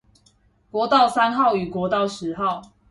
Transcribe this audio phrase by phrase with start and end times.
[0.71, 2.73] 國道三號與國道十號